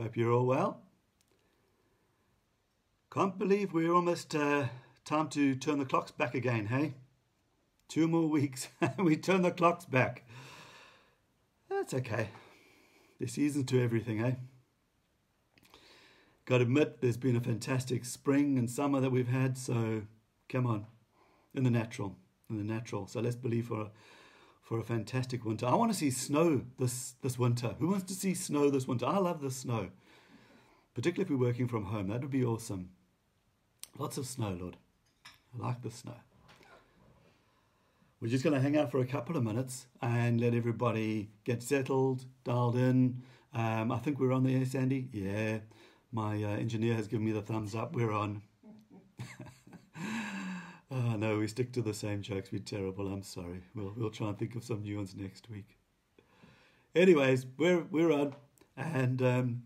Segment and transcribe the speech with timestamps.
[0.00, 0.80] Hope you're all well.
[3.12, 4.68] Can't believe we're almost uh,
[5.04, 6.94] time to turn the clocks back again, hey?
[7.88, 10.24] Two more weeks and we turn the clocks back.
[11.68, 12.28] That's okay.
[13.18, 14.36] There's seasons to everything, hey?
[16.44, 20.02] Got to admit, there's been a fantastic spring and summer that we've had, so
[20.48, 20.86] come on,
[21.54, 22.16] in the natural,
[22.48, 23.08] in the natural.
[23.08, 23.90] So let's believe for a,
[24.68, 25.64] for a fantastic winter.
[25.64, 27.74] I want to see snow this, this winter.
[27.78, 29.06] Who wants to see snow this winter?
[29.06, 29.88] I love the snow,
[30.94, 32.08] particularly if we're working from home.
[32.08, 32.90] That would be awesome.
[33.98, 34.76] Lots of snow, Lord.
[35.54, 36.16] I like the snow.
[38.20, 41.62] We're just going to hang out for a couple of minutes and let everybody get
[41.62, 43.22] settled, dialed in.
[43.54, 45.08] Um, I think we're on the air, Sandy.
[45.12, 45.60] Yeah,
[46.12, 47.94] my uh, engineer has given me the thumbs up.
[47.94, 48.42] We're on.
[50.98, 52.50] oh, no, we stick to the same jokes.
[52.52, 53.08] We're terrible.
[53.08, 53.62] I'm sorry.
[53.74, 55.78] We'll, we'll try and think of some new ones next week.
[56.94, 58.34] Anyways, we're, we're on.
[58.76, 59.62] And um,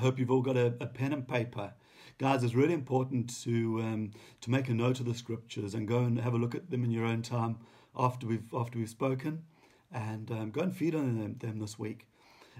[0.00, 1.72] hope you've all got a, a pen and paper
[2.20, 4.10] guys, it's really important to um,
[4.42, 6.84] to make a note of the scriptures and go and have a look at them
[6.84, 7.56] in your own time
[7.96, 9.42] after we've after we've spoken,
[9.90, 12.06] and um, go and feed on them, them, this week,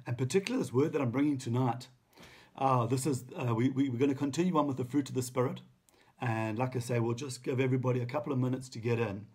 [0.07, 1.89] and particularly this word that I'm bringing tonight.
[2.57, 5.15] Uh, this is uh, we, we, we're going to continue on with the fruit of
[5.15, 5.61] the spirit,
[6.21, 9.27] and like I say, we'll just give everybody a couple of minutes to get in.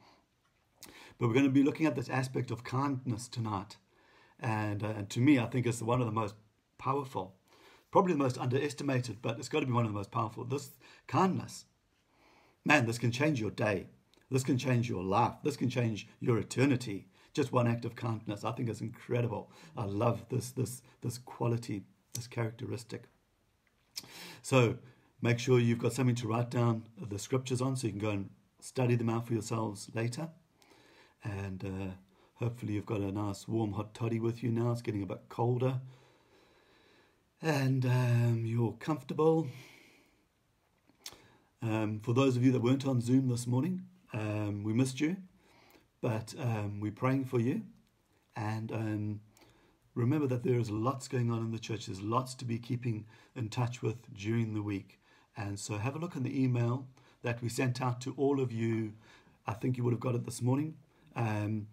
[1.17, 3.77] But we're going to be looking at this aspect of kindness tonight,
[4.39, 6.35] and uh, and to me, I think it's one of the most
[6.77, 7.35] powerful
[7.95, 10.43] probably the most underestimated, but it's got to be one of the most powerful.
[10.43, 10.71] This
[11.07, 11.63] kindness,
[12.65, 13.87] man, this can change your day.
[14.29, 15.35] This can change your life.
[15.45, 17.07] This can change your eternity.
[17.33, 18.43] Just one act of kindness.
[18.43, 19.49] I think it's incredible.
[19.77, 23.03] I love this this this quality, this characteristic.
[24.41, 24.75] So
[25.21, 28.11] make sure you've got something to write down the scriptures on, so you can go
[28.11, 30.29] and study them out for yourselves later.
[31.23, 31.93] And uh,
[32.35, 34.71] hopefully you've got a nice warm hot toddy with you now.
[34.71, 35.79] It's getting a bit colder
[37.45, 39.47] and um, you're comfortable.
[41.61, 45.17] Um, for those of you that weren't on Zoom this morning, um, we missed you,
[46.01, 47.61] but um, we're praying for you.
[48.35, 49.21] And um,
[49.93, 51.85] remember that there is lots going on in the church.
[51.85, 54.99] There's lots to be keeping in touch with during the week.
[55.37, 56.87] And so have a look in the email
[57.23, 58.93] that we sent out to all of you.
[59.47, 60.75] I think you would have got it this morning.
[61.15, 61.67] Um,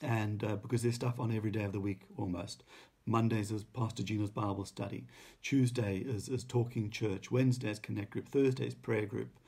[0.00, 2.64] and uh, because there's stuff on every day of the week almost.
[3.06, 5.04] Mondays is Pastor Gina's Bible study.
[5.42, 7.30] Tuesday is, is Talking Church.
[7.30, 8.28] Wednesday is Connect Group.
[8.28, 9.38] Thursday is Prayer Group.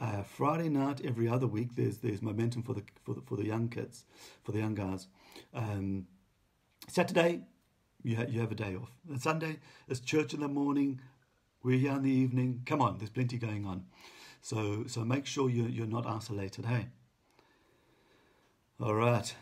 [0.00, 3.44] Uh, Friday night, every other week, there's there's momentum for the for the, for the
[3.44, 4.04] young kids,
[4.42, 5.06] for the young guys.
[5.54, 6.06] Um,
[6.88, 7.42] Saturday,
[8.02, 8.90] you ha- you have a day off.
[9.08, 9.58] And Sunday
[9.88, 11.00] is church in the morning.
[11.64, 12.62] We're here in the evening.
[12.66, 13.84] Come on, there's plenty going on.
[14.40, 16.66] So so make sure you're, you're not isolated.
[16.66, 16.88] Hey.
[18.80, 19.34] All right.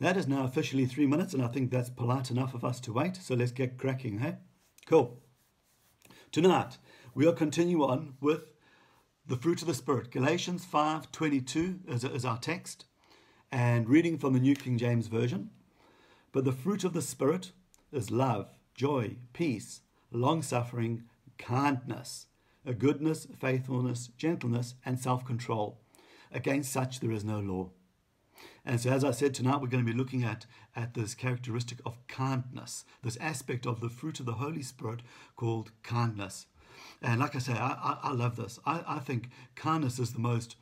[0.00, 2.92] That is now officially three minutes, and I think that's polite enough of us to
[2.92, 3.16] wait.
[3.16, 4.36] So let's get cracking, hey?
[4.86, 5.20] Cool.
[6.32, 6.78] Tonight,
[7.14, 8.42] we'll continue on with
[9.26, 10.10] the fruit of the Spirit.
[10.10, 12.86] Galatians 5.22 is, is our text,
[13.52, 15.50] and reading from the New King James Version.
[16.32, 17.52] But the fruit of the Spirit
[17.92, 21.04] is love, joy, peace, long-suffering,
[21.38, 22.26] kindness,
[22.64, 25.80] a goodness, faithfulness, gentleness, and self-control.
[26.32, 27.70] Against such there is no law.
[28.64, 31.78] And so, as I said, tonight we're going to be looking at, at this characteristic
[31.84, 35.00] of kindness, this aspect of the fruit of the Holy Spirit
[35.36, 36.46] called kindness.
[37.02, 38.58] And like I say, I, I, I love this.
[38.64, 40.56] I, I think kindness is the most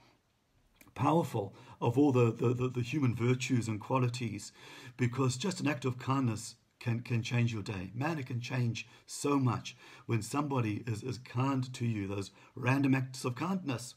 [0.94, 4.52] powerful of all the, the, the, the human virtues and qualities
[4.96, 7.90] because just an act of kindness can, can change your day.
[7.94, 9.76] Man, it can change so much
[10.06, 13.94] when somebody is, is kind to you, those random acts of kindness.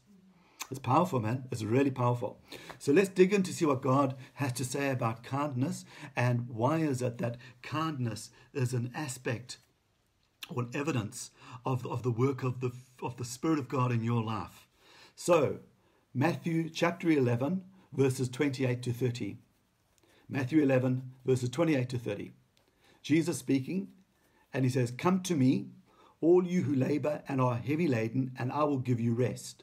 [0.70, 1.44] It's powerful, man.
[1.50, 2.40] It's really powerful.
[2.78, 5.84] So let's dig in to see what God has to say about kindness
[6.16, 9.58] and why is it that kindness is an aspect
[10.48, 11.30] or an evidence
[11.64, 12.70] of, of the work of the,
[13.02, 14.68] of the Spirit of God in your life.
[15.16, 15.58] So,
[16.14, 19.38] Matthew chapter 11, verses 28 to 30.
[20.28, 22.32] Matthew 11, verses 28 to 30.
[23.06, 23.86] Jesus speaking,
[24.52, 25.68] and he says, Come to me,
[26.20, 29.62] all you who labor and are heavy laden, and I will give you rest.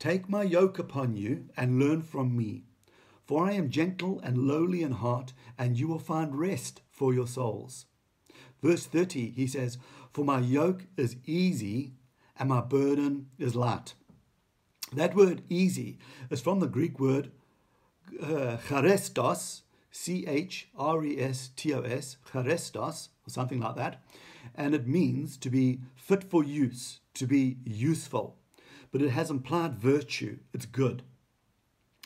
[0.00, 2.64] Take my yoke upon you and learn from me.
[3.24, 7.28] For I am gentle and lowly in heart, and you will find rest for your
[7.28, 7.86] souls.
[8.60, 9.78] Verse 30, he says,
[10.12, 11.92] For my yoke is easy
[12.36, 13.94] and my burden is light.
[14.92, 17.30] That word easy is from the Greek word
[18.20, 19.60] uh, chrestos,
[19.98, 24.02] C H R E S T O S, chrestos, or something like that.
[24.54, 28.38] And it means to be fit for use, to be useful
[28.90, 30.38] but it has implied virtue.
[30.52, 31.02] It's good.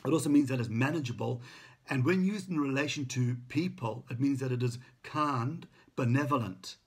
[0.05, 1.41] It also means that it's manageable.
[1.89, 6.77] And when used in relation to people, it means that it is kind, benevolent.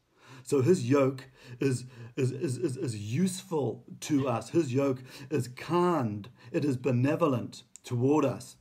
[0.43, 1.25] so his yoke
[1.61, 1.85] is,
[2.17, 4.51] is, is, is, is useful to us.
[4.51, 8.57] His yoke is kind, it is benevolent toward us.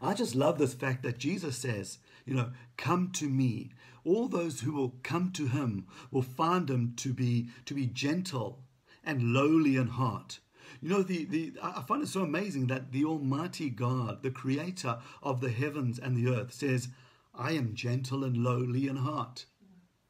[0.00, 3.70] I just love this fact that Jesus says, you know, come to me.
[4.04, 8.60] All those who will come to him will find him to be to be gentle
[9.04, 10.40] and lowly in heart.
[10.80, 14.98] You know, the, the I find it so amazing that the Almighty God, the creator
[15.22, 16.88] of the heavens and the earth, says,
[17.34, 19.46] I am gentle and lowly in heart.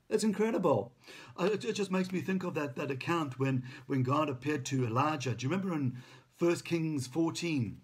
[0.09, 0.93] It's incredible.
[1.39, 4.87] It, it, just makes me think of that, that account when, when God appeared to
[4.87, 5.35] Elijah.
[5.35, 5.97] Do you remember in
[6.39, 7.81] 1 Kings 14?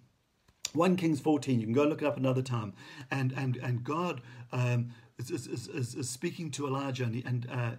[0.74, 2.74] 1 Kings 14, you can go look it up another time.
[3.10, 4.20] And, and, and God
[4.52, 7.72] um, is, is, is, is, speaking to Elijah, and, he, and uh,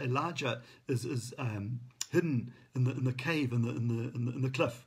[0.00, 1.80] Elijah is, is um,
[2.10, 4.86] hidden in the, in the cave, in the, in the, in the, in the cliff.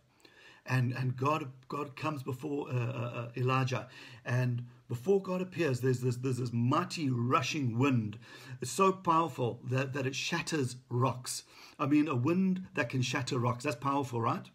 [0.65, 3.88] And, and God, God comes before uh, uh, uh Elijah.
[4.24, 8.19] And before God appears, there's this, there's this mighty rushing wind.
[8.62, 11.44] It's so powerful that, that it shatters rocks.
[11.80, 14.45] I mean, a wind that can shatter rocks, that's powerful, right?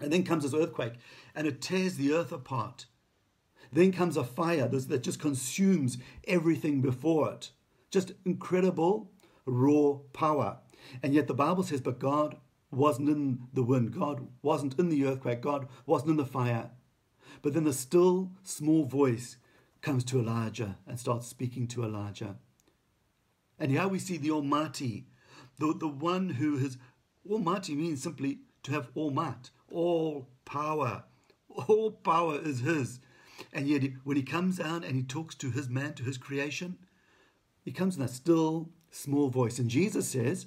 [0.00, 0.94] And then comes this earthquake,
[1.34, 2.86] and it tears the earth apart.
[3.72, 7.50] Then comes a fire that just consumes everything before it.
[7.90, 9.10] Just incredible
[9.44, 10.58] raw power.
[11.02, 12.36] And yet the Bible says, but God
[12.70, 16.70] wasn't in the wind, God wasn't in the earthquake, God wasn't in the fire.
[17.42, 19.36] But then the still small voice
[19.80, 22.36] comes to Elijah and starts speaking to Elijah.
[23.58, 25.06] And here we see the Almighty,
[25.58, 26.78] the, the one who is
[27.28, 31.04] Almighty means simply to have all might, all power.
[31.48, 33.00] All power is His.
[33.52, 36.78] And yet, when He comes down and He talks to His man, to His creation,
[37.64, 39.58] He comes in a still, small voice.
[39.58, 40.46] And Jesus says,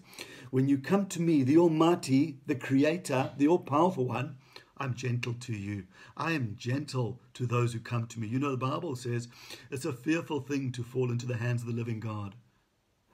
[0.49, 4.37] When you come to me, the Almighty, the Creator, the all powerful one,
[4.77, 5.83] I'm gentle to you.
[6.17, 8.27] I am gentle to those who come to me.
[8.27, 9.27] You know, the Bible says
[9.69, 12.35] it's a fearful thing to fall into the hands of the living God.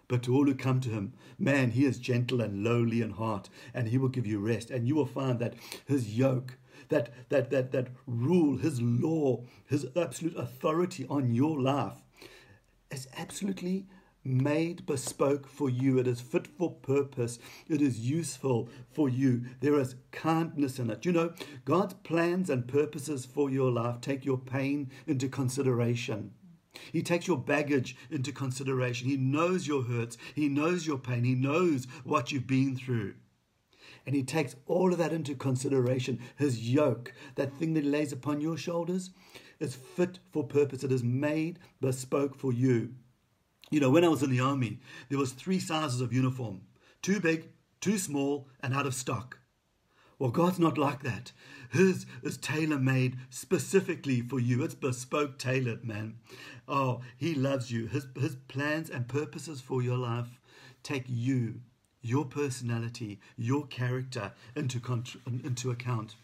[0.07, 3.50] But to all who come to him, man, he is gentle and lowly in heart,
[3.74, 4.71] and he will give you rest.
[4.71, 5.56] And you will find that
[5.86, 6.57] his yoke,
[6.89, 12.04] that that that that rule, his law, his absolute authority on your life
[12.89, 13.88] is absolutely
[14.24, 15.98] made bespoke for you.
[16.00, 17.39] It is fit for purpose.
[17.68, 19.44] It is useful for you.
[19.62, 21.06] There is kindness in it.
[21.06, 21.33] You know,
[21.65, 26.31] God's plans and purposes for your life take your pain into consideration.
[26.91, 29.07] He takes your baggage into consideration.
[29.07, 30.18] He knows your hurts.
[30.35, 31.24] He knows your pain.
[31.24, 33.15] He knows what you've been through.
[34.06, 36.19] And he takes all of that into consideration.
[36.38, 39.12] His yoke, that thing that he lays upon your shoulders,
[39.59, 40.83] is fit for purpose.
[40.83, 42.94] It is made bespoke for you.
[43.69, 46.62] You know, when I was in the army, there was three sizes of uniform
[47.01, 47.50] too big,
[47.80, 49.39] too small, and out of stock.
[50.19, 51.31] Well, God's not like that.
[51.69, 54.64] His is tailor made specifically for you.
[54.64, 56.16] It's bespoke tailored, man.
[56.68, 57.86] Oh, He loves you.
[57.86, 60.40] His, his plans and purposes for your life
[60.81, 61.62] take you,
[62.02, 64.81] your personality, your character into,
[65.44, 66.16] into account.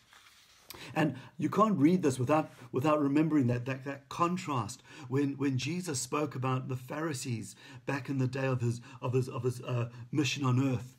[0.95, 5.99] And you can't read this without, without remembering that, that, that contrast when, when Jesus
[5.99, 7.55] spoke about the Pharisees
[7.85, 10.95] back in the day of his, of his, of his uh, mission on earth.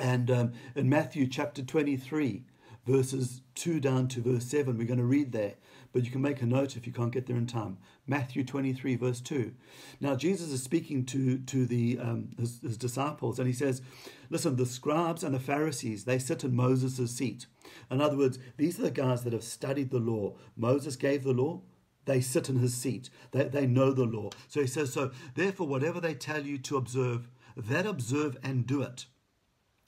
[0.00, 2.44] And um, in Matthew chapter 23,
[2.86, 5.54] verses 2 down to verse 7, we're going to read there,
[5.92, 7.76] but you can make a note if you can't get there in time.
[8.06, 9.52] Matthew 23, verse 2.
[10.00, 13.82] Now, Jesus is speaking to, to the, um, his, his disciples, and he says,
[14.30, 17.46] Listen, the scribes and the Pharisees, they sit in Moses' seat.
[17.90, 20.36] In other words, these are the guys that have studied the law.
[20.56, 21.60] Moses gave the law,
[22.06, 23.10] they sit in his seat.
[23.32, 24.30] They, they know the law.
[24.48, 28.80] So he says, So therefore, whatever they tell you to observe, that observe and do
[28.80, 29.04] it.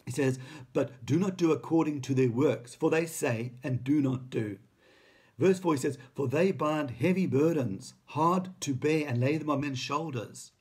[0.04, 0.38] He says,
[0.72, 4.58] But do not do according to their works, for they say and do not do.
[5.38, 9.50] Verse 4 he says, For they bind heavy burdens, hard to bear, and lay them
[9.50, 10.52] on men's shoulders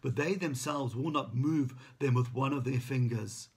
[0.00, 3.48] but they themselves will not move them with one of their fingers.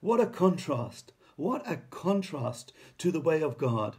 [0.00, 1.12] What a contrast!
[1.36, 3.96] What a contrast to the way of God,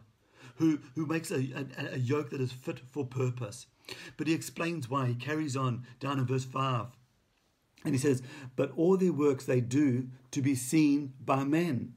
[0.55, 3.67] who, who makes a, a, a yoke that is fit for purpose.
[4.17, 5.07] But he explains why.
[5.07, 6.87] He carries on down in verse 5.
[7.83, 8.21] And he says,
[8.55, 11.93] But all their works they do to be seen by men.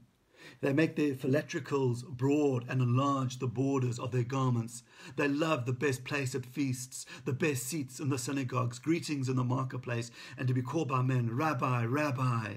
[0.60, 4.82] They make their phylactericals broad and enlarge the borders of their garments.
[5.16, 9.36] They love the best place at feasts, the best seats in the synagogues, greetings in
[9.36, 12.56] the marketplace, and to be called by men, Rabbi, Rabbi.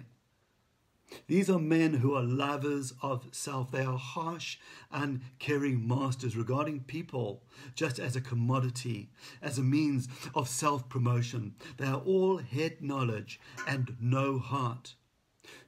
[1.28, 3.72] These are men who are lovers of self.
[3.72, 4.58] They are harsh
[4.92, 7.44] and caring masters regarding people
[7.76, 9.10] just as a commodity,
[9.42, 11.56] as a means of self promotion.
[11.78, 14.96] They are all head knowledge and no heart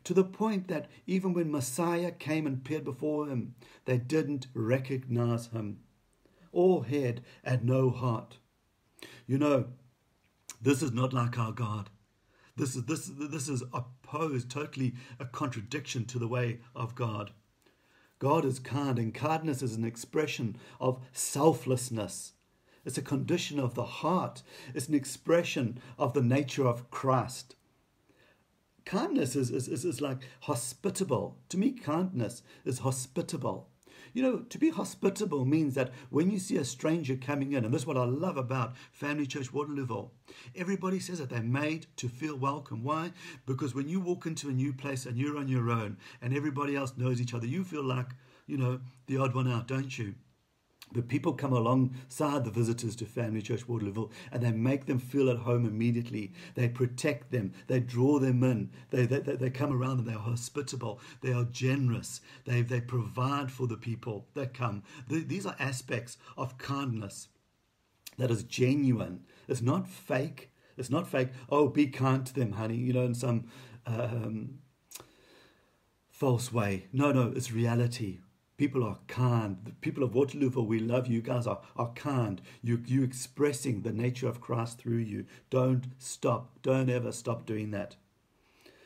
[0.06, 5.48] to the point that even when Messiah came and appeared before him, they didn't recognize
[5.48, 5.80] him.
[6.52, 8.38] All head and no heart.
[9.28, 9.66] You know,
[10.62, 11.90] this is not like our God.
[12.58, 17.32] This is this this is opposed, totally a contradiction to the way of God.
[18.18, 22.34] God is kind, and kindness is an expression of selflessness.
[22.86, 24.42] It's a condition of the heart.
[24.74, 27.56] It's an expression of the nature of Christ.
[28.86, 31.40] Kindness is, is, is, is like hospitable.
[31.50, 33.70] To me, kindness is hospitable.
[34.14, 37.74] You know, to be hospitable means that when you see a stranger coming in, and
[37.74, 40.10] this is what I love about Family Church Waterlooville,
[40.56, 42.84] everybody says that they're made to feel welcome.
[42.84, 43.12] Why?
[43.46, 46.76] Because when you walk into a new place and you're on your own and everybody
[46.76, 48.08] else knows each other, you feel like,
[48.48, 50.16] you know, the odd one out, don't you?
[50.96, 55.30] But people come alongside the visitors to Family Church Waterlooville and they make them feel
[55.30, 56.32] at home immediately.
[56.56, 57.52] They protect them.
[57.68, 58.72] They draw them in.
[58.92, 60.06] They, they, they come around them.
[60.06, 61.02] They are hospitable.
[61.22, 62.22] They are generous.
[62.46, 64.84] They, they provide for the people that come.
[65.10, 67.28] these are aspects of kindness
[68.18, 69.26] that is genuine.
[69.50, 70.52] It's not fake.
[70.78, 71.30] It's not fake.
[71.50, 73.50] Oh, be kind to them, honey, you know, in some
[73.86, 74.60] um,
[76.10, 76.88] false way.
[76.94, 78.20] No, no, it's reality.
[78.58, 79.58] People are kind.
[79.66, 82.42] The people of Waterlooville, we love you guys are, are kind.
[82.62, 85.26] You you expressing the nature of Christ through you.
[85.50, 86.62] Don't stop.
[86.62, 87.98] Don't ever stop doing that.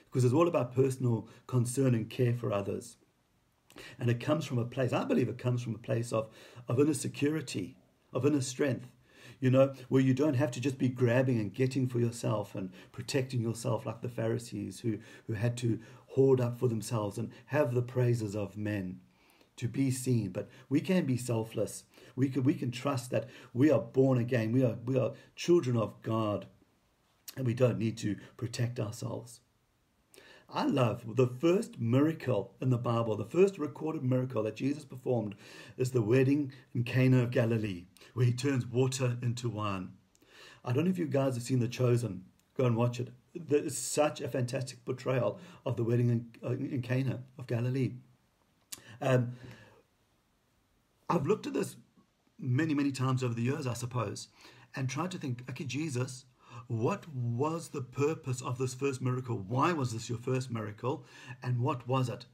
[0.06, 2.98] Because it's all about personal concern and care for others.
[4.00, 6.30] And it comes from a place, I believe it comes from a place of,
[6.68, 7.78] of inner security,
[8.12, 8.90] of inner strength.
[9.40, 12.72] You know, where you don't have to just be grabbing and getting for yourself and
[12.92, 14.98] protecting yourself like the Pharisees who,
[15.28, 19.00] who had to hoard up for themselves and have the praises of men
[19.60, 21.84] to be seen, but we can be selfless.
[22.16, 24.52] We can we can trust that we are born again.
[24.52, 26.48] We are we are children of God,
[27.36, 29.42] and we don't need to protect ourselves.
[30.52, 35.36] I love the first miracle in the Bible, the first recorded miracle that Jesus performed
[35.78, 37.86] is the wedding in Cana of Galilee,
[38.16, 39.90] where he turns water into wine.
[40.66, 42.24] I don't know if you guys have seen The Chosen.
[42.58, 43.10] Go and watch it.
[43.34, 47.94] It's such a fantastic portrayal of the wedding in, uh, in Cana of Galilee.
[49.02, 49.34] Um,
[51.10, 51.76] I've looked at this
[52.38, 54.28] many, many times over the years, I suppose,
[54.76, 56.26] and tried to think, okay, Jesus,
[56.68, 59.38] what was the purpose of this first miracle?
[59.38, 61.06] Why was this your first miracle?
[61.42, 62.26] And what was it?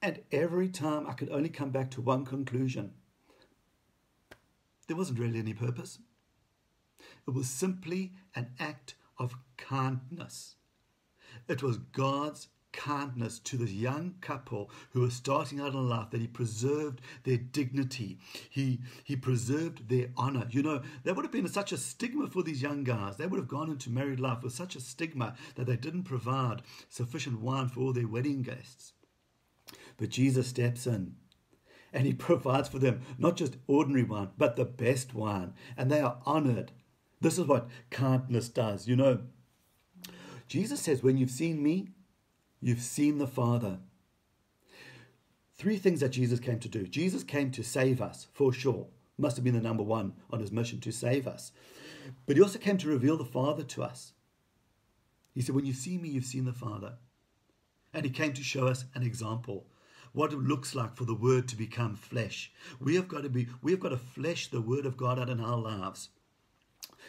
[0.00, 2.92] And every time I could only come back to one conclusion
[4.88, 6.00] there wasn't really any purpose.
[7.26, 10.56] It was simply an act of kindness.
[11.46, 16.20] It was God's kindness to this young couple who were starting out in life that
[16.20, 18.18] he preserved their dignity.
[18.48, 20.46] He he preserved their honor.
[20.48, 23.16] You know that would have been such a stigma for these young guys.
[23.16, 26.62] They would have gone into married life with such a stigma that they didn't provide
[26.88, 28.92] sufficient wine for all their wedding guests.
[29.96, 31.16] But jesus steps in
[31.92, 35.52] and he provides for them not just ordinary wine but the best wine.
[35.76, 36.70] And they are honored.
[37.20, 39.22] This is what kindness does you know.
[40.46, 41.88] Jesus says when you've seen me
[42.60, 43.78] You've seen the Father.
[45.54, 46.86] Three things that Jesus came to do.
[46.86, 48.86] Jesus came to save us, for sure.
[49.16, 51.50] Must have been the number one on his mission to save us.
[52.26, 54.12] But he also came to reveal the Father to us.
[55.34, 56.94] He said, When you see me, you've seen the Father.
[57.92, 59.66] And he came to show us an example
[60.12, 62.52] what it looks like for the word to become flesh.
[62.80, 65.28] We have got to be we have got to flesh the word of God out
[65.28, 66.10] in our lives.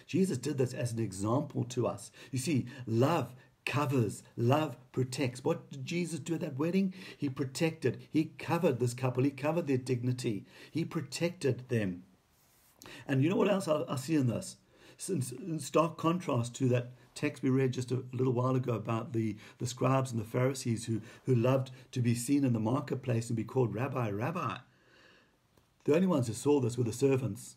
[0.06, 2.12] Jesus did this as an example to us.
[2.32, 3.34] You see, love
[3.70, 5.44] covers, love protects.
[5.44, 6.92] What did Jesus do at that wedding?
[7.16, 12.04] He protected, he covered this couple, he covered their dignity, he protected them.
[13.08, 14.58] And you know what else I, see in this?
[15.08, 19.38] In stark contrast to that text we read just a little while ago about the,
[19.60, 23.38] the scribes and the Pharisees who, who loved to be seen in the marketplace and
[23.38, 24.58] be called rabbi, rabbi.
[25.86, 27.56] The only ones who saw this were the servants.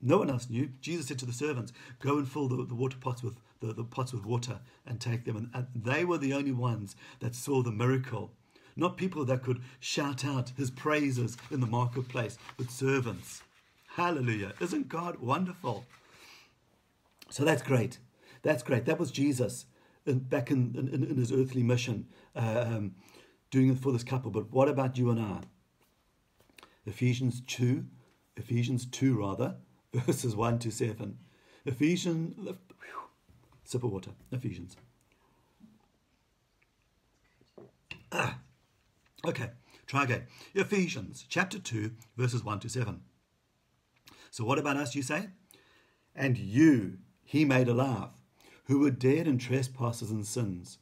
[0.00, 0.70] No one else knew.
[0.80, 3.84] Jesus said to the servants, Go and fill the, the water pots with the, the
[3.84, 5.36] pots with water and take them.
[5.36, 8.32] And, and they were the only ones that saw the miracle.
[8.76, 13.42] Not people that could shout out his praises in the marketplace, but servants.
[13.88, 14.52] Hallelujah.
[14.60, 15.86] Isn't God wonderful?
[17.30, 17.98] So that's great.
[18.42, 18.84] That's great.
[18.84, 19.66] That was Jesus
[20.04, 22.94] in, back in, in, in, his earthly mission, uh, um,
[23.50, 24.30] doing it for this couple.
[24.30, 25.40] But what about you and I?
[26.86, 27.84] Ephesians 2,
[28.36, 29.56] Ephesians 2 rather,
[29.94, 31.18] verses 1 to 7.
[31.64, 32.56] Ephesians,
[33.66, 34.76] sip of water, Ephesians.
[38.12, 38.38] Ah,
[39.26, 39.50] okay,
[39.86, 40.26] try again.
[40.54, 43.00] Ephesians chapter 2, verses 1 to 7.
[44.30, 45.28] So, what about us, you say?
[46.14, 48.10] And you he made alive,
[48.66, 50.78] who were dead in trespasses and sins,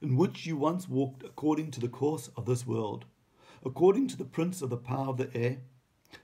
[0.00, 3.04] in which you once walked according to the course of this world,
[3.64, 5.58] according to the prince of the power of the air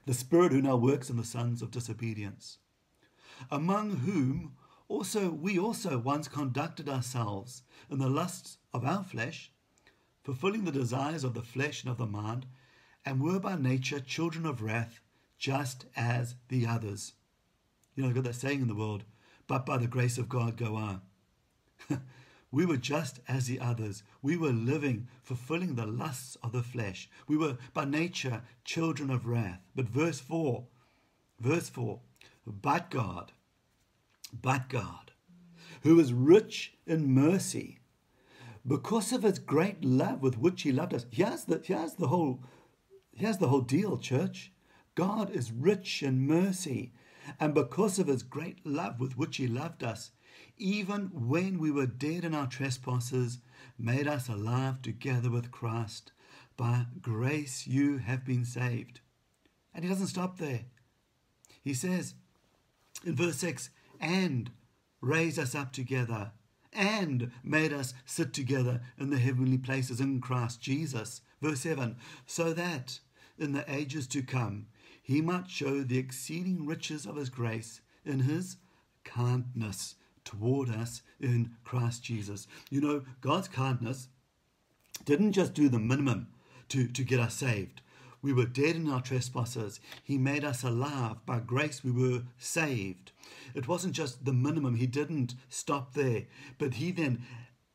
[0.05, 2.57] the Spirit who now works in the sons of disobedience,
[3.49, 4.53] among whom
[4.89, 9.51] also we also once conducted ourselves in the lusts of our flesh,
[10.23, 12.45] fulfilling the desires of the flesh and of the mind,
[13.05, 14.99] and were by nature children of wrath,
[15.37, 17.13] just as the others.
[17.95, 19.03] You know, I've got that saying in the world,
[19.47, 21.01] but by the grace of God go on.
[22.51, 24.03] we were just as the others.
[24.21, 27.09] We were living, fulfilling the lusts of the flesh.
[27.27, 29.61] We were by nature children of wrath.
[29.75, 30.65] But verse 4,
[31.39, 31.99] verse 4,
[32.45, 33.31] but God,
[34.33, 35.11] but God,
[35.83, 37.79] who is rich in mercy,
[38.65, 41.05] because of his great love with which he loved us.
[41.09, 42.43] Here's the, here's the whole
[43.15, 44.51] here's the whole deal, church.
[44.93, 46.93] God is rich in mercy,
[47.39, 50.11] and because of his great love with which he loved us,
[50.57, 53.39] even when we were dead in our trespasses,
[53.77, 56.11] made us alive together with Christ.
[56.55, 59.01] By grace you have been saved.
[59.73, 60.65] And he doesn't stop there.
[61.63, 62.15] He says
[63.05, 63.69] in verse 6
[63.99, 64.51] and
[65.01, 66.31] raised us up together
[66.73, 71.21] and made us sit together in the heavenly places in Christ Jesus.
[71.41, 72.99] Verse 7 so that
[73.37, 74.67] in the ages to come
[75.01, 78.57] he might show the exceeding riches of his grace in his
[79.03, 82.47] kindness toward us in Christ Jesus.
[82.69, 84.09] You know, God's kindness
[85.05, 86.27] didn't just do the minimum
[86.69, 87.81] to, to get us saved.
[88.21, 89.79] We were dead in our trespasses.
[90.03, 91.25] He made us alive.
[91.25, 93.11] By grace, we were saved.
[93.53, 94.75] It wasn't just the minimum.
[94.75, 96.23] He didn't stop there,
[96.57, 97.23] but He then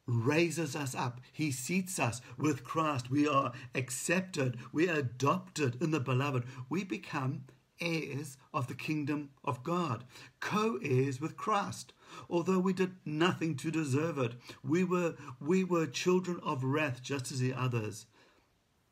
[0.07, 1.21] raises us up.
[1.33, 3.11] He seats us with Christ.
[3.11, 4.59] We are accepted.
[4.73, 6.45] We are adopted in the beloved.
[6.69, 7.45] We become
[7.81, 10.05] heirs of the kingdom of God,
[10.41, 11.93] co heirs with Christ.
[12.29, 17.33] Although we did nothing to deserve it, we were, we were children of wrath just
[17.33, 18.07] as the others.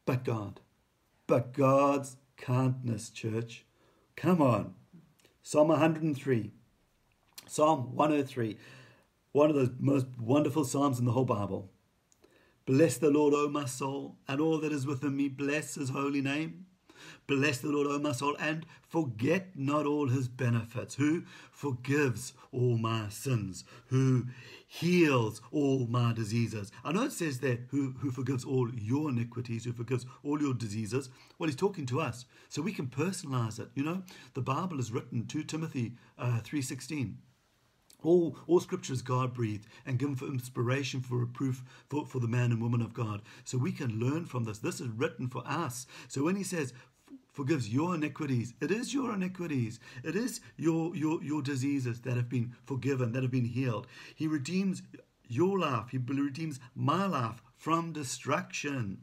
[0.07, 0.61] But God,
[1.31, 3.65] but God's kindness, church.
[4.17, 4.75] Come on.
[5.45, 6.51] Psalm 103,
[7.47, 8.59] Psalm 103,
[9.31, 11.71] one of the most wonderful Psalms in the whole Bible.
[12.67, 15.29] Bless the Lord, O my soul, and all that is within me.
[15.29, 16.67] Bless his holy name.
[17.31, 22.77] Bless the Lord, O my soul, and forget not all his benefits, who forgives all
[22.77, 24.27] my sins, who
[24.67, 26.73] heals all my diseases.
[26.83, 30.55] I know it says there, who, who forgives all your iniquities, who forgives all your
[30.55, 31.09] diseases.
[31.39, 33.69] Well, he's talking to us, so we can personalize it.
[33.77, 34.03] You know,
[34.35, 37.15] the Bible is written to Timothy uh, 3.16.
[38.03, 42.29] All, all scripture is God breathed and given for inspiration, for reproof, for, for the
[42.29, 43.23] man and woman of God.
[43.45, 44.59] So we can learn from this.
[44.59, 45.87] This is written for us.
[46.09, 46.73] So when he says,
[47.41, 48.53] forgives your iniquities.
[48.61, 49.81] It is your iniquities.
[50.05, 53.87] It is your, your, your diseases that have been forgiven, that have been healed.
[54.15, 54.83] He redeems
[55.27, 55.89] your life.
[55.89, 58.99] He redeems my life from destruction.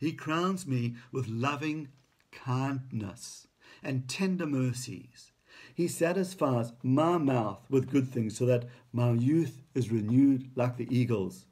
[0.00, 1.90] He crowns me with loving
[2.32, 3.46] kindness
[3.80, 5.30] and tender mercies.
[5.72, 10.88] He satisfies my mouth with good things so that my youth is renewed like the
[10.90, 11.46] eagles.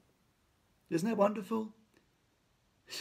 [0.91, 1.77] Isn't that wonderful?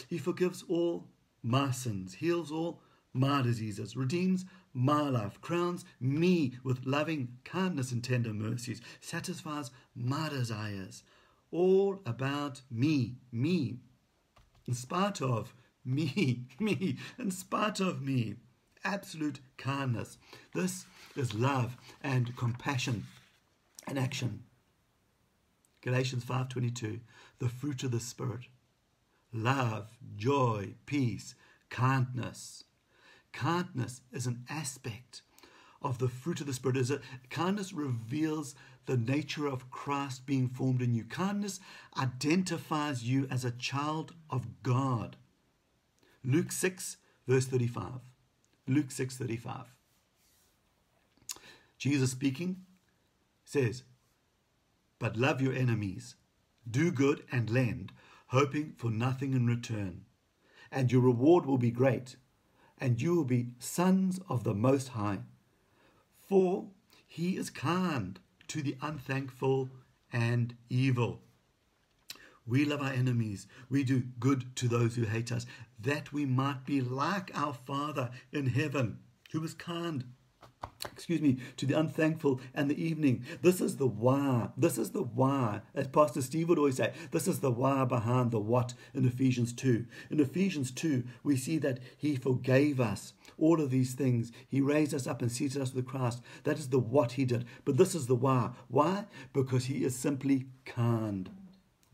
[0.08, 1.08] He forgives all
[1.42, 2.82] my sins, heals all
[3.16, 10.28] my diseases, redeems my life, crowns me with loving kindness and tender mercies, satisfies my
[10.28, 11.02] desires,
[11.50, 13.78] all about me, me,
[14.66, 18.36] in spite of me, me, in spite of me.
[18.84, 20.16] Absolute kindness.
[20.54, 23.06] This is love and compassion
[23.86, 24.44] and action.
[25.80, 27.00] Galatians 5:22
[27.38, 28.46] the fruit of the spirit
[29.32, 31.34] love joy peace
[31.68, 32.64] kindness
[33.36, 35.20] Kindness is an aspect
[35.82, 36.78] of the fruit of the Spirit.
[36.78, 38.54] Is that kindness reveals
[38.86, 41.04] the nature of Christ being formed in you.
[41.04, 41.60] Kindness
[41.98, 45.16] identifies you as a child of God.
[46.24, 46.96] Luke 6,
[47.28, 48.00] verse 35.
[48.66, 49.66] Luke 6, 35.
[51.76, 52.62] Jesus speaking
[53.44, 53.82] says,
[54.98, 56.14] But love your enemies,
[56.68, 57.92] do good and lend,
[58.28, 60.06] hoping for nothing in return,
[60.72, 62.16] and your reward will be great
[62.78, 65.20] and you will be sons of the Most High.
[66.28, 66.66] For
[67.06, 69.70] he is kind to the unthankful
[70.12, 71.22] and evil.
[72.46, 73.48] We love our enemies.
[73.68, 75.46] We do good to those who hate us,
[75.80, 78.98] that we might be like our Father in heaven,
[79.32, 80.04] who is kind
[80.92, 83.24] excuse me, to the unthankful and the evening.
[83.42, 84.48] This is the why.
[84.56, 85.60] This is the why.
[85.74, 89.52] As Pastor Steve would always say, this is the why behind the what in Ephesians
[89.52, 89.86] 2.
[90.10, 94.32] In Ephesians 2, we see that He forgave us all of these things.
[94.48, 96.22] He raised us up and seated us with Christ.
[96.44, 97.44] That is the what He did.
[97.64, 98.50] But this is the why.
[98.68, 99.04] Why?
[99.32, 101.30] Because He is simply kind.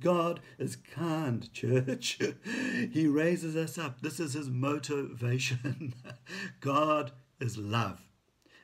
[0.01, 2.18] God is kind, church.
[2.90, 4.01] he raises us up.
[4.01, 5.94] This is his motivation.
[6.61, 8.03] God is love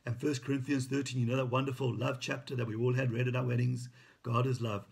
[0.08, 3.28] And 1 Corinthians 13, you know that wonderful love chapter that we all had read
[3.28, 3.90] at our weddings?
[4.22, 4.86] God is love.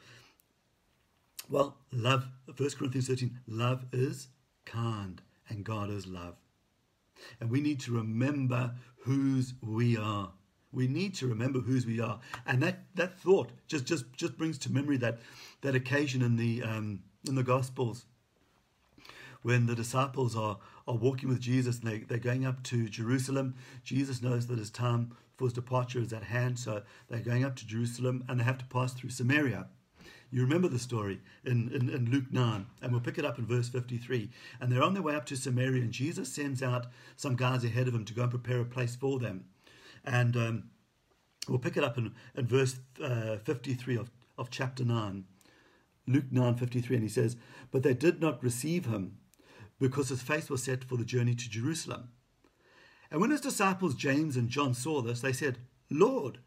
[1.48, 4.28] Well, love, 1 Corinthians 13, love is
[4.66, 6.34] kind and God is love.
[7.40, 8.74] And we need to remember
[9.04, 10.32] whose we are.
[10.70, 12.20] We need to remember whose we are.
[12.46, 15.20] And that, that thought just, just, just brings to memory that,
[15.62, 18.04] that occasion in the, um, in the Gospels
[19.42, 23.54] when the disciples are, are walking with Jesus and they, they're going up to Jerusalem.
[23.84, 27.56] Jesus knows that his time for his departure is at hand, so they're going up
[27.56, 29.66] to Jerusalem and they have to pass through Samaria.
[30.30, 33.46] You remember the story in, in, in, Luke 9, and we'll pick it up in
[33.46, 34.28] verse 53.
[34.60, 37.86] And they're on their way up to Samaria, and Jesus sends out some guys ahead
[37.86, 39.44] of him to go and prepare a place for them.
[40.04, 40.64] And um,
[41.48, 45.24] we'll pick it up in, in verse uh, 53 of, of chapter 9,
[46.08, 46.96] Luke 9 53.
[46.96, 47.36] And he says,
[47.70, 49.18] But they did not receive him
[49.78, 52.10] because his face was set for the journey to Jerusalem.
[53.10, 55.58] And when his disciples James and John saw this, they said,
[55.90, 56.38] Lord,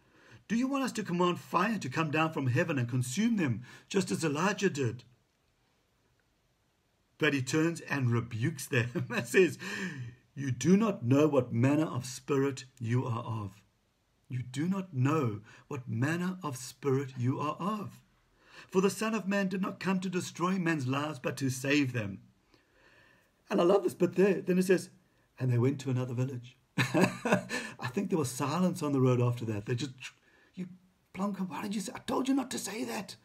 [0.47, 3.61] do you want us to command fire to come down from heaven and consume them,
[3.87, 5.03] just as Elijah did?
[7.19, 9.57] But he turns and rebukes them and says,
[10.35, 13.61] You do not know what manner of spirit you are of.
[14.27, 17.99] You do not know what manner of spirit you are of.
[18.69, 21.93] For the Son of Man did not come to destroy men's lives, but to save
[21.93, 22.19] them.
[23.49, 24.41] And I love this but there.
[24.41, 24.89] Then it says,
[25.39, 26.57] And they went to another village.
[26.77, 29.65] I think there was silence on the road after that.
[29.65, 29.91] They just
[31.13, 31.91] Blanca, why did you say?
[31.93, 33.15] I told you not to say that.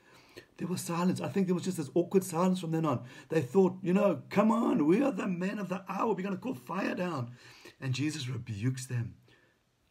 [0.56, 1.20] There was silence.
[1.20, 3.04] I think there was just this awkward silence from then on.
[3.28, 6.08] They thought, you know, come on, we are the men of the hour.
[6.08, 7.32] We're going to call fire down.
[7.80, 9.14] And Jesus rebukes them.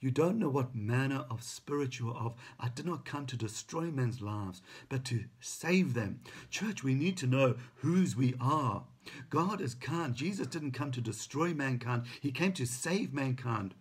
[0.03, 2.33] You don't know what manner of spirit you are of.
[2.59, 6.19] I did not come to destroy men's lives, but to save them.
[6.49, 8.83] Church, we need to know whose we are.
[9.29, 10.13] God is kind.
[10.13, 13.75] Jesus didn't come to destroy mankind, He came to save mankind.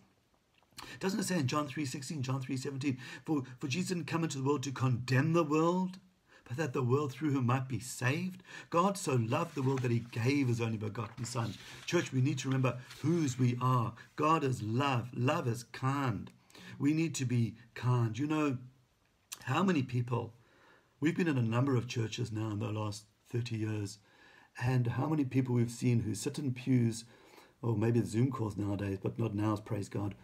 [1.00, 4.44] Doesn't it say in John 3.16, John 3.17, for, for Jesus didn't come into the
[4.44, 5.98] world to condemn the world,
[6.52, 8.42] but that the world through him might be saved?
[8.68, 11.54] God so loved the world that he gave his only begotten Son.
[11.86, 13.94] Church, we need to remember whose we are.
[14.16, 15.08] God is love.
[15.14, 16.30] Love is kind.
[16.78, 18.18] We need to be kind.
[18.18, 18.58] You know,
[19.44, 20.34] how many people,
[21.00, 23.98] we've been in a number of churches now in the last 30 years,
[24.62, 27.06] and how many people we've seen who sit in pews,
[27.62, 30.14] or maybe it's Zoom calls nowadays, but not now, praise God,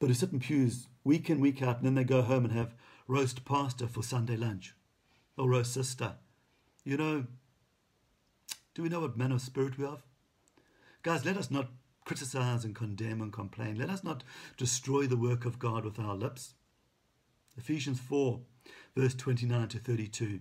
[0.00, 2.52] but who sit in pews week in, week out, and then they go home and
[2.52, 2.74] have
[3.08, 4.74] roast pastor for Sunday lunch
[5.38, 6.14] Oh, or roast sister.
[6.84, 7.26] You know,
[8.74, 10.02] do we know what manner of spirit we have?
[11.02, 11.68] Guys, let us not
[12.04, 13.76] criticize and condemn and complain.
[13.76, 14.22] Let us not
[14.56, 16.54] destroy the work of God with our lips.
[17.56, 18.40] Ephesians 4,
[18.96, 20.40] verse 29 to 32.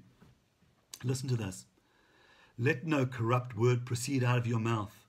[1.03, 1.65] Listen to this.
[2.57, 5.07] Let no corrupt word proceed out of your mouth,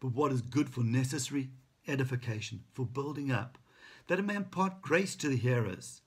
[0.00, 1.50] but what is good for necessary
[1.86, 3.58] edification, for building up
[4.08, 6.00] that it may impart grace to the hearers.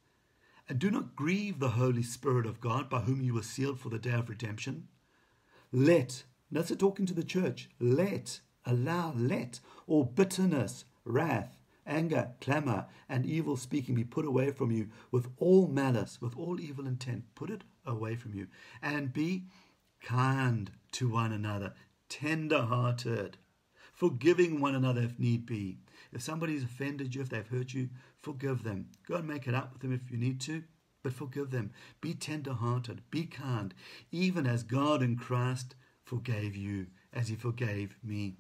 [0.69, 3.89] And do not grieve the Holy Spirit of God, by whom you were sealed for
[3.89, 4.88] the day of redemption.
[5.71, 12.86] Let, that's a talking to the church, let, allow, let all bitterness, wrath, anger, clamor,
[13.10, 17.24] and evil speaking be put away from you with all malice, with all evil intent.
[17.36, 18.47] Put it away from you.
[18.82, 19.45] And be
[20.02, 21.74] kind to one another,
[22.10, 23.38] tender hearted,
[23.93, 25.80] forgiving one another if need be
[26.12, 27.90] if somebody's offended you, if they've hurt you,
[28.22, 28.90] forgive them.
[29.08, 30.64] Go and make it up with them if you need to,
[31.04, 31.72] but forgive them.
[32.00, 33.74] Be tender hearted, be kind,
[34.12, 38.36] even as God in Christ forgave you, as he forgave me.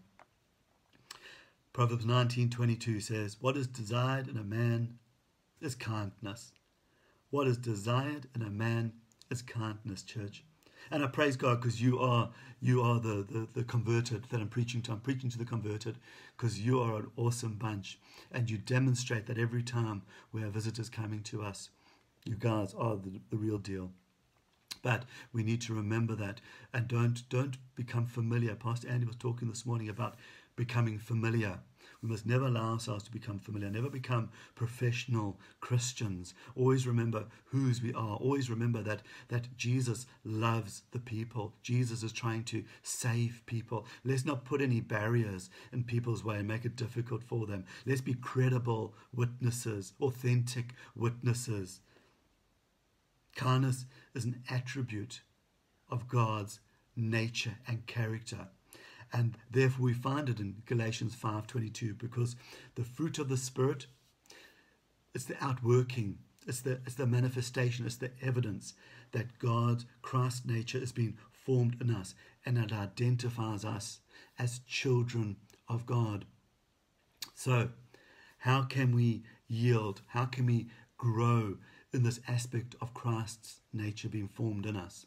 [1.73, 4.99] Proverbs 19:22 says, "What is desired in a man
[5.61, 6.51] is kindness.
[7.29, 8.93] What is desired in a man
[9.29, 10.43] is kindness, church.
[10.89, 12.29] And I praise God because you are
[12.61, 14.91] you are the, the, the converted that I'm preaching to.
[14.91, 15.97] I'm preaching to the converted
[16.37, 17.99] because you are an awesome bunch.
[18.31, 21.69] And you demonstrate that every time we have visitors coming to us.
[22.23, 23.91] You guys are the, the real deal.
[24.83, 26.41] But we need to remember that
[26.73, 28.55] and don't don't become familiar.
[28.55, 30.15] Pastor Andy was talking this morning about
[30.55, 31.59] becoming familiar.
[32.01, 36.33] We must never allow ourselves to become familiar, never become professional Christians.
[36.55, 38.15] Always remember whose we are.
[38.15, 41.53] Always remember that, that Jesus loves the people.
[41.61, 43.85] Jesus is trying to save people.
[44.03, 47.65] Let's not put any barriers in people's way and make it difficult for them.
[47.85, 51.81] Let's be credible witnesses, authentic witnesses.
[53.35, 53.85] Kindness
[54.15, 55.21] is an attribute
[55.87, 56.59] of God's
[56.95, 58.47] nature and character.
[59.13, 62.35] And therefore we find it in Galatians 5:22 because
[62.75, 63.87] the fruit of the spirit
[65.13, 68.73] it's the outworking, it's the it's the manifestation, it's the evidence
[69.11, 73.99] that God's Christ nature is being formed in us and it identifies us
[74.39, 75.35] as children
[75.67, 76.25] of God.
[77.33, 77.69] So,
[78.39, 80.01] how can we yield?
[80.07, 81.57] How can we grow
[81.93, 85.05] in this aspect of Christ's nature being formed in us?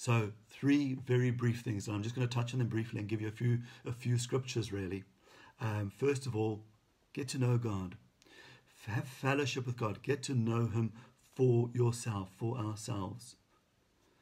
[0.00, 3.08] So, three very brief things, and I'm just going to touch on them briefly and
[3.08, 4.72] give you a few a few scriptures.
[4.72, 5.02] Really,
[5.60, 6.62] um, first of all,
[7.12, 7.96] get to know God,
[8.86, 10.92] have fellowship with God, get to know Him
[11.34, 13.34] for yourself, for ourselves.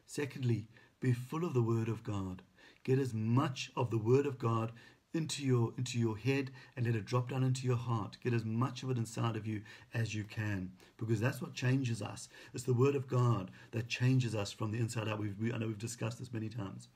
[0.06, 0.66] Secondly,
[0.98, 2.40] be full of the Word of God.
[2.82, 4.72] Get as much of the Word of God
[5.16, 8.16] into your into your head and let it drop down into your heart.
[8.22, 9.62] Get as much of it inside of you
[9.94, 12.28] as you can, because that's what changes us.
[12.54, 15.18] It's the Word of God that changes us from the inside out.
[15.18, 16.88] We've, we, I know we've discussed this many times.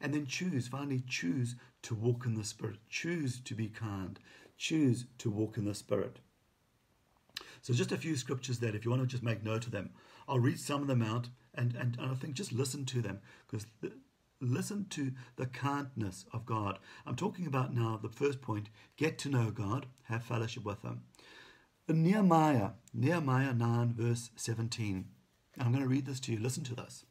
[0.00, 2.76] And then choose, finally, choose to walk in the Spirit.
[2.88, 4.18] Choose to be kind.
[4.58, 6.18] Choose to walk in the Spirit.
[7.62, 9.90] So, just a few scriptures that, if you want to just make note of them,
[10.28, 13.20] I'll read some of them out and, and, and I think just listen to them
[13.48, 13.66] because
[14.40, 16.78] listen to the kindness of God.
[17.06, 21.02] I'm talking about now the first point get to know God, have fellowship with Him.
[21.88, 25.06] In Nehemiah, Nehemiah 9, verse 17,
[25.58, 26.38] I'm going to read this to you.
[26.38, 27.04] Listen to this.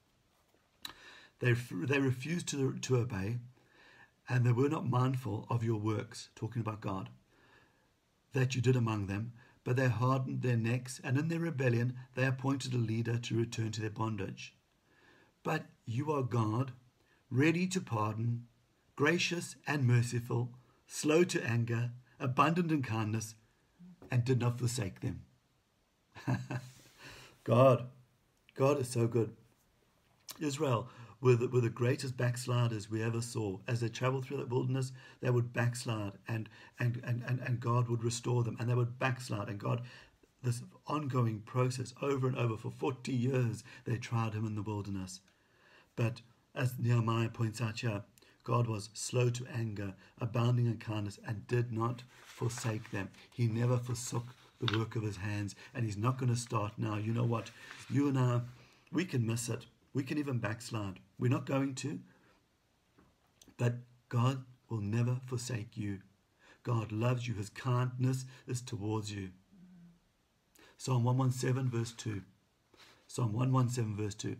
[1.40, 3.38] They, they refused to, to obey,
[4.30, 7.10] and they were not mindful of your works, talking about God,
[8.34, 9.34] that you did among them,
[9.64, 13.72] but they hardened their necks, and in their rebellion they appointed a leader to return
[13.72, 14.56] to their bondage.
[15.44, 16.72] But you are God,
[17.36, 18.46] ready to pardon,
[18.96, 20.52] gracious and merciful,
[20.88, 23.36] slow to anger, abundant in kindness,
[24.10, 25.22] and did not forsake them.
[27.44, 27.88] God,
[28.56, 29.36] God is so good.
[30.40, 30.88] Israel
[31.20, 33.60] were the, were the greatest backsliders we ever saw.
[33.68, 36.48] As they traveled through that wilderness, they would backslide and,
[36.80, 38.56] and, and, and, and God would restore them.
[38.60, 39.50] And they would backslide.
[39.50, 39.82] And God,
[40.42, 45.20] this ongoing process over and over for 40 years, they tried him in the wilderness.
[45.96, 46.22] But
[46.56, 48.02] as Nehemiah points out here,
[48.44, 53.10] God was slow to anger, abounding in kindness, and did not forsake them.
[53.34, 54.28] He never forsook
[54.62, 56.98] the work of his hands, and he's not going to start now.
[56.98, 57.52] You know what?
[57.90, 58.42] You and I,
[58.92, 59.66] we can miss it.
[59.94, 61.00] We can even backslide.
[61.18, 62.00] We're not going to.
[63.58, 63.76] But
[64.10, 66.00] God will never forsake you.
[66.64, 67.34] God loves you.
[67.34, 69.30] His kindness is towards you.
[70.78, 72.22] Psalm 117, verse 2.
[73.08, 74.36] Psalm 117, verse 2.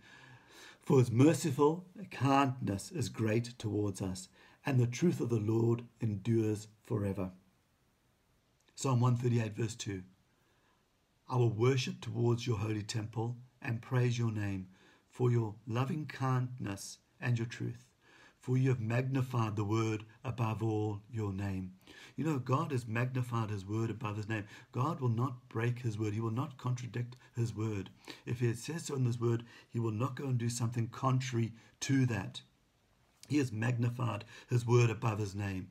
[0.86, 4.30] For his merciful kindness is great towards us,
[4.64, 7.32] and the truth of the Lord endures forever.
[8.76, 10.04] Psalm 138, verse 2.
[11.28, 14.68] I will worship towards your holy temple and praise your name
[15.10, 17.88] for your loving kindness and your truth,
[18.46, 21.72] for you have magnified the word above all your name.
[22.16, 24.44] You know, God has magnified his word above his name.
[24.72, 27.90] God will not break his word, he will not contradict his word.
[28.24, 31.54] If he says so in his word, he will not go and do something contrary
[31.80, 32.42] to that.
[33.28, 35.70] He has magnified his word above his name.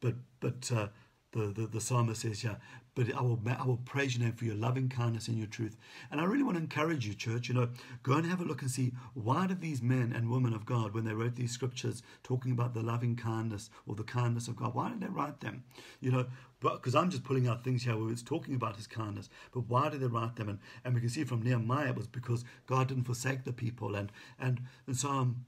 [0.00, 0.88] But, but, uh,
[1.34, 2.54] the, the, the psalmist says, yeah,
[2.94, 5.76] but I will, I will praise your name for your loving kindness and your truth.
[6.10, 7.68] And I really want to encourage you, church, you know,
[8.04, 10.94] go and have a look and see why did these men and women of God,
[10.94, 14.74] when they wrote these scriptures talking about the loving kindness or the kindness of God,
[14.74, 15.64] why did they write them?
[16.00, 16.26] You know,
[16.60, 19.88] because I'm just pulling out things here where it's talking about his kindness, but why
[19.88, 20.48] did they write them?
[20.48, 23.96] And, and we can see from Nehemiah it was because God didn't forsake the people.
[23.96, 25.44] And, and in Psalm,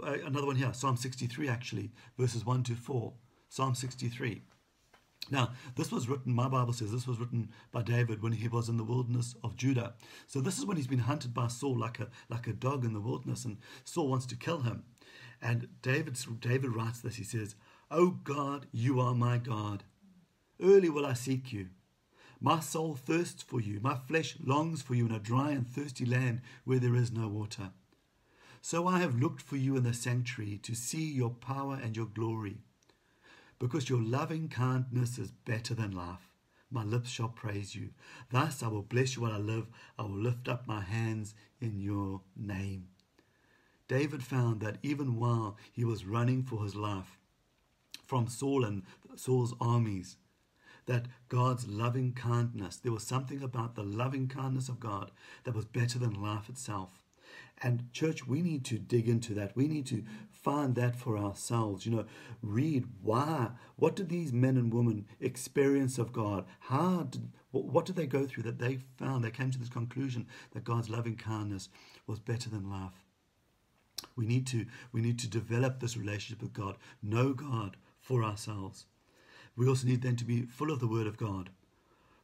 [0.00, 3.12] uh, another one here, Psalm 63 actually, verses 1 to 4.
[3.48, 4.42] Psalm 63.
[5.30, 8.68] Now, this was written, my Bible says this was written by David when he was
[8.68, 9.94] in the wilderness of Judah.
[10.26, 12.92] So this is when he's been hunted by Saul like a, like a dog in
[12.92, 14.84] the wilderness, and Saul wants to kill him.
[15.40, 17.54] And David, David writes this, he says,
[17.90, 19.84] O God, you are my God.
[20.62, 21.68] Early will I seek you.
[22.40, 26.04] My soul thirsts for you, my flesh longs for you in a dry and thirsty
[26.04, 27.70] land where there is no water.
[28.60, 32.06] So I have looked for you in the sanctuary to see your power and your
[32.06, 32.58] glory
[33.58, 36.28] because your loving kindness is better than life.
[36.70, 37.90] My lips shall praise you.
[38.30, 39.66] Thus I will bless you while I live.
[39.98, 42.88] I will lift up my hands in your name.
[43.86, 47.18] David found that even while he was running for his life
[48.06, 48.82] from Saul and
[49.14, 50.16] Saul's armies,
[50.86, 55.10] that God's loving kindness, there was something about the loving kindness of God
[55.44, 57.03] that was better than life itself.
[57.62, 59.56] And, church, we need to dig into that.
[59.56, 61.86] We need to find that for ourselves.
[61.86, 62.04] You know,
[62.42, 63.50] read why.
[63.76, 66.44] What did these men and women experience of God?
[66.60, 69.24] How did, what did they go through that they found?
[69.24, 71.68] They came to this conclusion that God's loving kindness
[72.06, 73.04] was better than life.
[74.16, 78.86] We need to we need to develop this relationship with God, know God for ourselves.
[79.56, 81.50] We also need then to be full of the Word of God.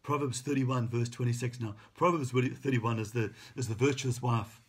[0.02, 1.60] Proverbs 31, verse 26.
[1.60, 4.60] Now, Proverbs 31 is the is the virtuous wife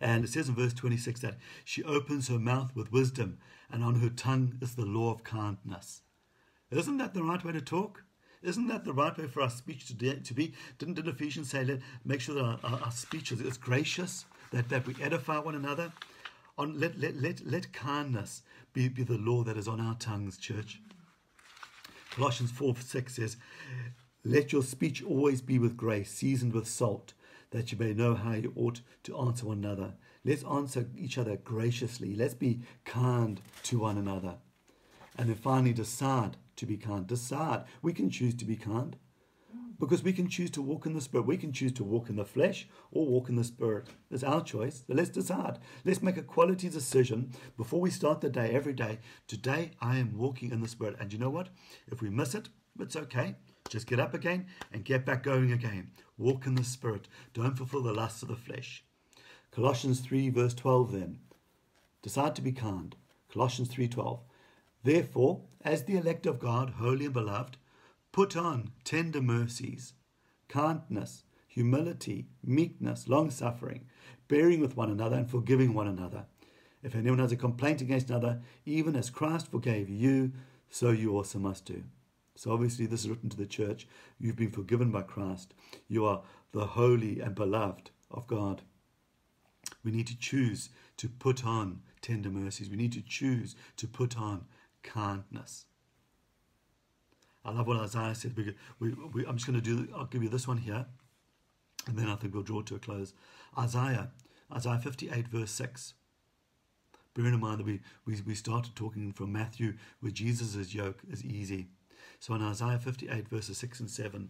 [0.00, 3.38] and it says in verse 26 that she opens her mouth with wisdom,
[3.70, 6.02] and on her tongue is the law of kindness.
[6.70, 8.04] Isn't that the right way to talk?
[8.42, 10.54] Isn't that the right way for our speech to, to be?
[10.78, 14.24] Didn't, didn't Ephesians say, let, make sure that our, our, our speech is, is gracious,
[14.52, 15.92] that, that we edify one another?
[16.56, 20.38] On, let, let, let, let kindness be, be the law that is on our tongues,
[20.38, 20.80] church.
[22.10, 23.36] Colossians 4 6 says,
[24.24, 27.12] Let your speech always be with grace, seasoned with salt,
[27.50, 29.94] that you may know how you ought to answer one another.
[30.24, 32.14] Let's answer each other graciously.
[32.14, 34.36] Let's be kind to one another.
[35.18, 37.06] And then finally, decide to be kind.
[37.06, 37.64] Decide.
[37.82, 38.96] We can choose to be kind
[39.80, 41.26] because we can choose to walk in the Spirit.
[41.26, 43.88] We can choose to walk in the flesh or walk in the Spirit.
[44.10, 44.84] It's our choice.
[44.86, 45.58] So let's decide.
[45.84, 48.98] Let's make a quality decision before we start the day, every day.
[49.26, 50.96] Today, I am walking in the Spirit.
[51.00, 51.48] And you know what?
[51.90, 53.36] If we miss it, it's okay.
[53.68, 55.90] Just get up again and get back going again.
[56.20, 57.08] Walk in the Spirit.
[57.32, 58.84] Don't fulfill the lusts of the flesh.
[59.50, 61.18] Colossians 3, verse 12 then.
[62.02, 62.94] Decide to be kind.
[63.32, 64.20] Colossians 3:12.
[64.82, 67.56] Therefore, as the elect of God, holy and beloved,
[68.12, 69.94] put on tender mercies,
[70.48, 73.86] kindness, humility, meekness, long suffering,
[74.28, 76.26] bearing with one another and forgiving one another.
[76.82, 80.32] If anyone has a complaint against another, even as Christ forgave you,
[80.70, 81.84] so you also must do.
[82.36, 83.86] So obviously, this is written to the church.
[84.18, 85.54] You've been forgiven by Christ.
[85.88, 88.62] You are the holy and beloved of God.
[89.84, 92.70] We need to choose to put on tender mercies.
[92.70, 94.46] We need to choose to put on
[94.82, 95.66] kindness.
[97.44, 98.36] I love what Isaiah said.
[98.36, 100.86] We, we, we, I'm just going to do, I'll give you this one here,
[101.86, 103.14] and then I think we'll draw to a close.
[103.58, 104.10] Isaiah,
[104.54, 105.94] Isaiah 58, verse 6.
[107.14, 111.24] Bearing in mind that we, we, we started talking from Matthew, where Jesus' yoke is
[111.24, 111.68] easy.
[112.20, 114.28] So in Isaiah 58, verses 6 and 7,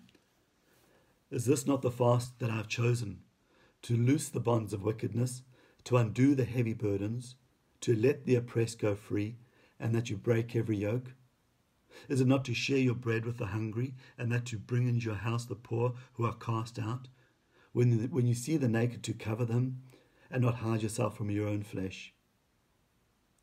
[1.33, 3.23] is this not the fast that I have chosen?
[3.83, 5.43] To loose the bonds of wickedness,
[5.85, 7.35] to undo the heavy burdens,
[7.81, 9.39] to let the oppressed go free,
[9.81, 11.15] and that you break every yoke?
[12.09, 15.07] Is it not to share your bread with the hungry, and that to bring into
[15.07, 17.09] your house the poor who are cast out?
[17.73, 19.83] When, when you see the naked, to cover them,
[20.31, 22.15] and not hide yourself from your own flesh?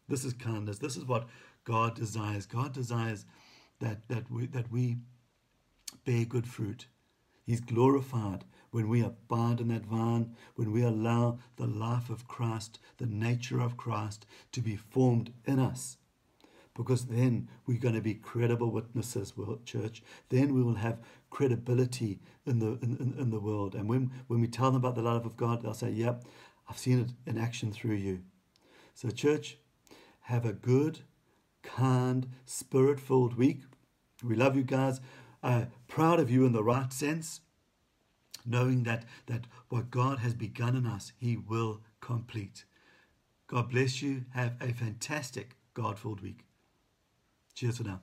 [0.07, 0.79] This is kindness.
[0.79, 1.27] This is what
[1.65, 2.45] God desires.
[2.45, 3.25] God desires
[3.79, 4.97] that, that, we, that we
[6.05, 6.87] bear good fruit.
[7.45, 12.79] He's glorified when we abide in that vine, when we allow the life of Christ,
[12.97, 15.97] the nature of Christ to be formed in us.
[16.75, 19.33] Because then we're going to be credible witnesses,
[19.65, 20.03] church.
[20.29, 20.99] Then we will have
[21.31, 23.73] credibility in the in, in, in the world.
[23.73, 26.23] And when, when we tell them about the love of God, they'll say, Yep,
[26.69, 28.21] I've seen it in action through you.
[28.93, 29.57] So, church,
[30.21, 30.99] have a good,
[31.67, 33.61] kind, spirit filled week.
[34.23, 34.99] We love you guys.
[35.43, 37.41] Uh, proud of you in the right sense,
[38.45, 42.65] knowing that, that what God has begun in us, He will complete.
[43.47, 44.25] God bless you.
[44.33, 46.45] Have a fantastic God filled week.
[47.53, 48.01] Cheers for now.